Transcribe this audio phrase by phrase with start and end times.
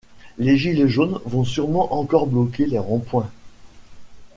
[0.39, 3.29] Les gilets jaunes vont surement encore bloquer les ronds points.